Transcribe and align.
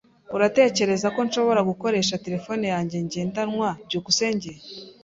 Uratekereza 0.35 1.07
ko 1.15 1.19
nshobora 1.27 1.61
gukoresha 1.69 2.21
terefone 2.25 2.63
yanjye 2.73 2.97
ngendanwa? 3.05 3.69
byukusenge 3.87 4.51